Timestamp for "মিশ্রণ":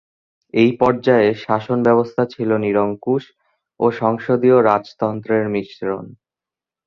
5.49-6.05